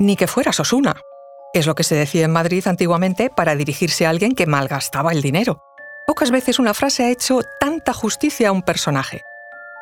[0.00, 0.96] Ni que fuera Osuna.
[1.52, 5.20] Es lo que se decía en Madrid antiguamente para dirigirse a alguien que malgastaba el
[5.20, 5.62] dinero.
[6.06, 9.20] Pocas veces una frase ha hecho tanta justicia a un personaje.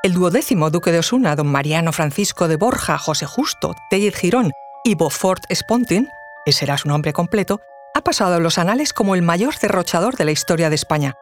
[0.02, 4.50] El duodécimo duque de Osuna, don Mariano Francisco de Borja, José Justo, Tellez Girón
[4.82, 6.08] y Beaufort Spontin,
[6.46, 7.60] ese era su nombre completo,
[7.94, 11.14] ha pasado a los anales como el mayor derrochador de la historia de España.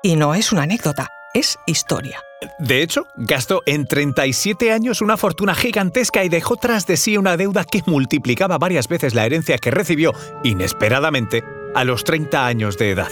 [0.00, 2.22] Y no es una anécdota, es historia.
[2.58, 7.36] De hecho, gastó en 37 años una fortuna gigantesca y dejó tras de sí una
[7.36, 10.12] deuda que multiplicaba varias veces la herencia que recibió,
[10.44, 11.44] inesperadamente,
[11.74, 13.10] a los 30 años de edad.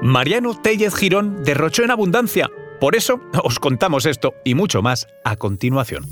[0.00, 2.50] Mariano Tellez Girón derrochó en abundancia.
[2.80, 6.06] Por eso os contamos esto y mucho más a continuación.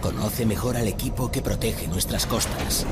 [0.00, 2.86] Conoce mejor al equipo que protege nuestras costas.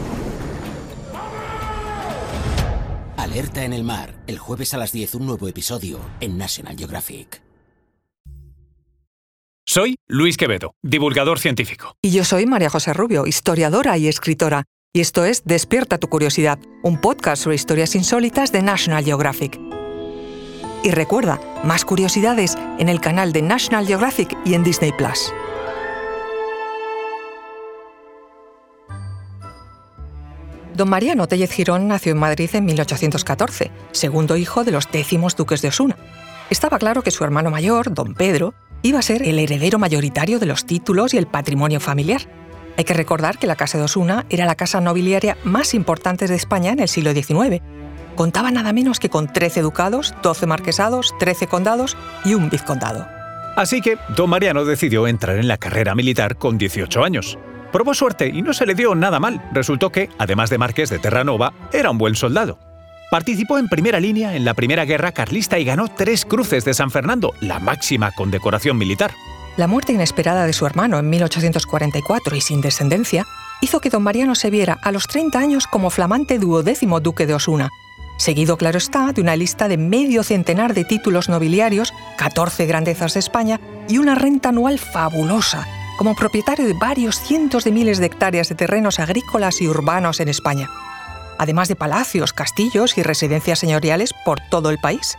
[3.36, 7.42] Alerta en el mar, el jueves a las 10 un nuevo episodio en National Geographic.
[9.66, 11.96] Soy Luis Quevedo, divulgador científico.
[12.00, 14.64] Y yo soy María José Rubio, historiadora y escritora.
[14.94, 19.60] Y esto es Despierta tu curiosidad, un podcast sobre historias insólitas de National Geographic.
[20.82, 25.30] Y recuerda, más curiosidades en el canal de National Geographic y en Disney Plus.
[30.76, 35.62] Don Mariano Tellez Girón nació en Madrid en 1814, segundo hijo de los décimos duques
[35.62, 35.96] de Osuna.
[36.50, 40.44] Estaba claro que su hermano mayor, don Pedro, iba a ser el heredero mayoritario de
[40.44, 42.20] los títulos y el patrimonio familiar.
[42.76, 46.34] Hay que recordar que la Casa de Osuna era la casa nobiliaria más importante de
[46.34, 47.62] España en el siglo XIX.
[48.14, 53.08] Contaba nada menos que con 13 ducados, 12 marquesados, 13 condados y un vizcondado.
[53.56, 57.38] Así que don Mariano decidió entrar en la carrera militar con 18 años.
[57.72, 59.42] Probó suerte y no se le dio nada mal.
[59.52, 62.58] Resultó que, además de marqués de Terranova, era un buen soldado.
[63.10, 66.90] Participó en primera línea en la Primera Guerra Carlista y ganó tres cruces de San
[66.90, 69.12] Fernando, la máxima condecoración militar.
[69.56, 73.24] La muerte inesperada de su hermano en 1844 y sin descendencia
[73.60, 77.34] hizo que don Mariano se viera a los 30 años como flamante duodécimo duque de
[77.34, 77.70] Osuna,
[78.16, 83.20] seguido, claro está, de una lista de medio centenar de títulos nobiliarios, 14 grandezas de
[83.20, 88.48] España y una renta anual fabulosa, como propietario de varios cientos de miles de hectáreas
[88.48, 90.68] de terrenos agrícolas y urbanos en España,
[91.38, 95.16] además de palacios, castillos y residencias señoriales por todo el país.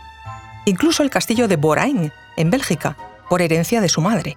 [0.64, 2.96] Incluso el castillo de Borain, en Bélgica,
[3.28, 4.36] por herencia de su madre.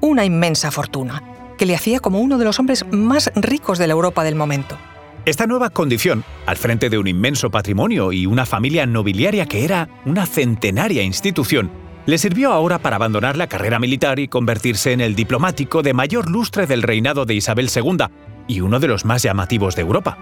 [0.00, 1.22] Una inmensa fortuna,
[1.56, 4.78] que le hacía como uno de los hombres más ricos de la Europa del momento.
[5.24, 9.88] Esta nueva condición, al frente de un inmenso patrimonio y una familia nobiliaria que era
[10.06, 11.70] una centenaria institución,
[12.08, 16.30] le sirvió ahora para abandonar la carrera militar y convertirse en el diplomático de mayor
[16.30, 18.06] lustre del reinado de Isabel II
[18.46, 20.16] y uno de los más llamativos de Europa.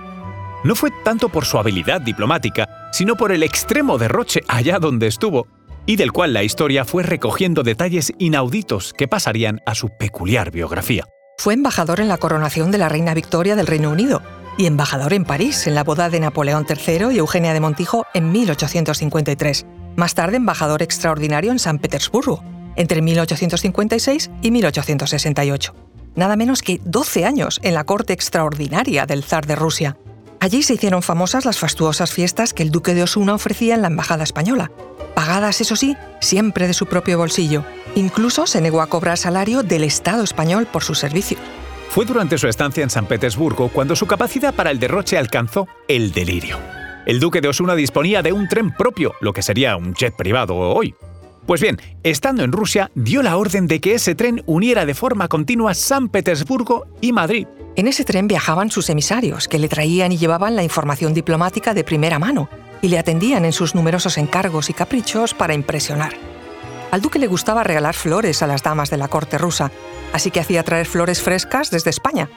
[0.64, 5.46] No fue tanto por su habilidad diplomática, sino por el extremo derroche allá donde estuvo,
[5.86, 11.04] y del cual la historia fue recogiendo detalles inauditos que pasarían a su peculiar biografía.
[11.38, 14.22] Fue embajador en la coronación de la reina Victoria del Reino Unido
[14.58, 18.32] y embajador en París en la boda de Napoleón III y Eugenia de Montijo en
[18.32, 22.44] 1853 más tarde embajador extraordinario en San Petersburgo,
[22.76, 25.74] entre 1856 y 1868.
[26.14, 29.96] Nada menos que 12 años en la corte extraordinaria del zar de Rusia.
[30.40, 33.88] Allí se hicieron famosas las fastuosas fiestas que el duque de Osuna ofrecía en la
[33.88, 34.70] embajada española,
[35.14, 37.64] pagadas, eso sí, siempre de su propio bolsillo.
[37.94, 41.40] Incluso se negó a cobrar salario del Estado español por sus servicios.
[41.88, 46.12] Fue durante su estancia en San Petersburgo cuando su capacidad para el derroche alcanzó el
[46.12, 46.75] delirio
[47.06, 50.56] el duque de Osuna disponía de un tren propio, lo que sería un jet privado
[50.56, 50.94] hoy.
[51.46, 55.28] Pues bien, estando en Rusia, dio la orden de que ese tren uniera de forma
[55.28, 57.46] continua San Petersburgo y Madrid.
[57.76, 61.84] En ese tren viajaban sus emisarios, que le traían y llevaban la información diplomática de
[61.84, 62.48] primera mano,
[62.82, 66.14] y le atendían en sus numerosos encargos y caprichos para impresionar.
[66.90, 69.70] Al duque le gustaba regalar flores a las damas de la corte rusa,
[70.12, 72.28] así que hacía traer flores frescas desde España.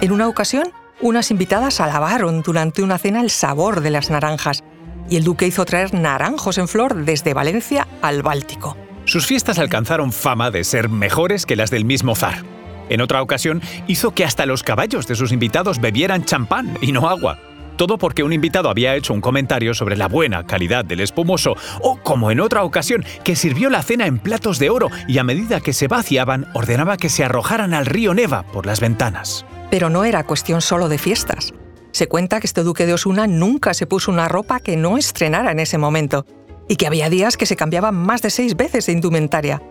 [0.00, 4.64] En una ocasión, unas invitadas alabaron durante una cena el sabor de las naranjas
[5.08, 8.76] y el duque hizo traer naranjos en flor desde Valencia al Báltico.
[9.04, 12.44] Sus fiestas alcanzaron fama de ser mejores que las del mismo zar.
[12.90, 17.08] En otra ocasión, hizo que hasta los caballos de sus invitados bebieran champán y no
[17.08, 17.38] agua.
[17.76, 21.96] Todo porque un invitado había hecho un comentario sobre la buena calidad del espumoso, o
[21.98, 25.60] como en otra ocasión, que sirvió la cena en platos de oro y a medida
[25.60, 29.46] que se vaciaban ordenaba que se arrojaran al río Neva por las ventanas.
[29.70, 31.52] Pero no era cuestión solo de fiestas.
[31.92, 35.52] Se cuenta que este duque de Osuna nunca se puso una ropa que no estrenara
[35.52, 36.26] en ese momento,
[36.68, 39.62] y que había días que se cambiaban más de seis veces de indumentaria.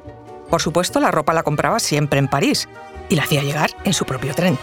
[0.49, 2.67] Por supuesto, la ropa la compraba siempre en París,
[3.09, 4.57] y la hacía llegar en su propio tren.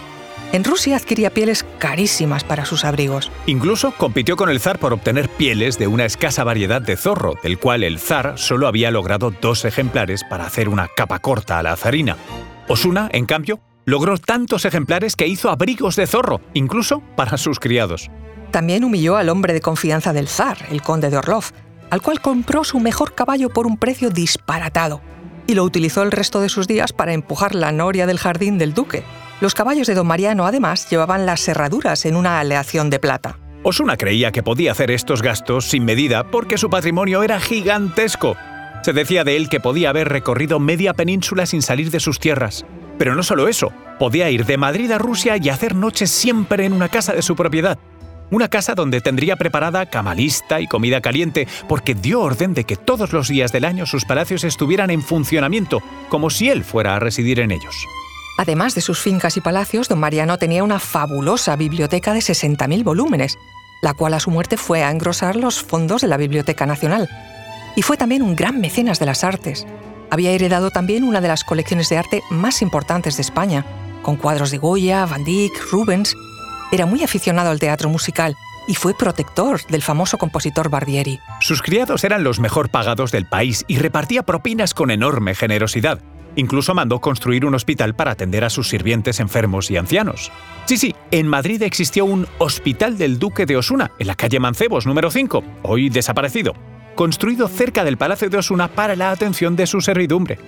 [0.52, 3.32] En Rusia adquiría pieles carísimas para sus abrigos.
[3.46, 7.58] Incluso compitió con el zar por obtener pieles de una escasa variedad de zorro, del
[7.58, 11.76] cual el zar solo había logrado dos ejemplares para hacer una capa corta a la
[11.76, 12.16] zarina.
[12.68, 18.10] Osuna, en cambio, logró tantos ejemplares que hizo abrigos de zorro, incluso para sus criados.
[18.50, 21.44] También humilló al hombre de confianza del zar, el conde de Orlov,
[21.90, 25.00] al cual compró su mejor caballo por un precio disparatado,
[25.46, 28.74] y lo utilizó el resto de sus días para empujar la noria del jardín del
[28.74, 29.02] duque.
[29.40, 33.38] Los caballos de don Mariano, además, llevaban las serraduras en una aleación de plata.
[33.62, 38.36] Osuna creía que podía hacer estos gastos sin medida porque su patrimonio era gigantesco.
[38.82, 42.66] Se decía de él que podía haber recorrido media península sin salir de sus tierras.
[42.98, 46.72] Pero no solo eso, podía ir de Madrid a Rusia y hacer noches siempre en
[46.72, 47.78] una casa de su propiedad.
[48.30, 52.76] Una casa donde tendría preparada cama lista y comida caliente, porque dio orden de que
[52.76, 56.98] todos los días del año sus palacios estuvieran en funcionamiento, como si él fuera a
[57.00, 57.74] residir en ellos.
[58.36, 63.38] Además de sus fincas y palacios, don Mariano tenía una fabulosa biblioteca de 60.000 volúmenes,
[63.82, 67.08] la cual a su muerte fue a engrosar los fondos de la Biblioteca Nacional.
[67.76, 69.66] Y fue también un gran mecenas de las artes.
[70.14, 73.66] Había heredado también una de las colecciones de arte más importantes de España,
[74.00, 76.14] con cuadros de Goya, Van Dyck, Rubens.
[76.70, 78.36] Era muy aficionado al teatro musical
[78.68, 81.18] y fue protector del famoso compositor Barbieri.
[81.40, 86.00] Sus criados eran los mejor pagados del país y repartía propinas con enorme generosidad.
[86.36, 90.30] Incluso mandó construir un hospital para atender a sus sirvientes enfermos y ancianos.
[90.66, 94.86] Sí, sí, en Madrid existió un Hospital del Duque de Osuna, en la calle Mancebos
[94.86, 96.54] número 5, hoy desaparecido,
[96.94, 100.38] construido cerca del Palacio de Osuna para la atención de su servidumbre.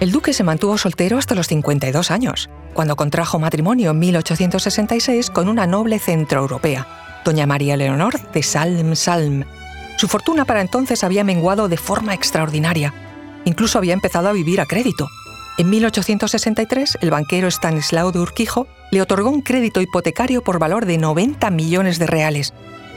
[0.00, 5.48] El duque se mantuvo soltero hasta los 52 años, cuando contrajo matrimonio en 1866 con
[5.48, 6.86] una noble centroeuropea,
[7.24, 9.44] doña María Leonor de Salm Salm.
[9.98, 12.94] Su fortuna para entonces había menguado de forma extraordinaria.
[13.44, 15.08] Incluso había empezado a vivir a crédito.
[15.58, 20.96] En 1863, el banquero Stanislao de Urquijo le otorgó un crédito hipotecario por valor de
[20.96, 22.54] 90 millones de reales,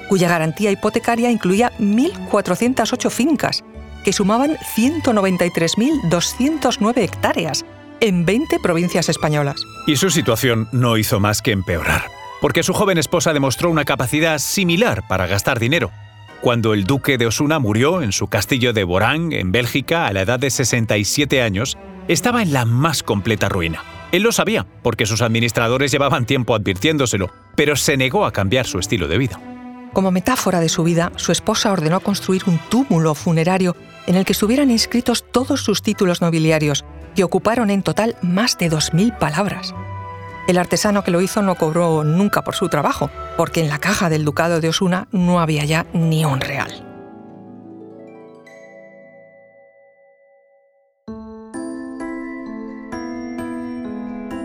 [0.10, 3.64] cuya garantía hipotecaria incluía 1.408 fincas,
[4.04, 7.66] que sumaban 193.209 hectáreas
[8.00, 9.56] en 20 provincias españolas.
[9.88, 12.04] Y su situación no hizo más que empeorar,
[12.42, 15.92] porque su joven esposa demostró una capacidad similar para gastar dinero.
[16.42, 20.24] Cuando el duque de Osuna murió en su castillo de Borán, en Bélgica, a la
[20.24, 21.78] edad de 67 años,
[22.10, 23.82] estaba en la más completa ruina.
[24.12, 28.78] Él lo sabía, porque sus administradores llevaban tiempo advirtiéndoselo, pero se negó a cambiar su
[28.78, 29.40] estilo de vida.
[29.94, 33.76] Como metáfora de su vida, su esposa ordenó construir un túmulo funerario
[34.08, 36.84] en el que estuvieran inscritos todos sus títulos nobiliarios,
[37.16, 39.76] que ocuparon en total más de 2.000 palabras.
[40.48, 44.10] El artesano que lo hizo no cobró nunca por su trabajo, porque en la caja
[44.10, 46.90] del ducado de Osuna no había ya ni un real.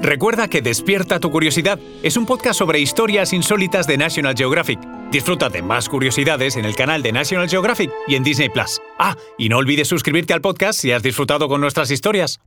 [0.02, 4.97] Recuerda que Despierta tu Curiosidad es un podcast sobre historias insólitas de National Geographic.
[5.10, 8.80] Disfruta de más curiosidades en el canal de National Geographic y en Disney Plus.
[8.98, 12.40] Ah, y no olvides suscribirte al podcast si has disfrutado con nuestras historias.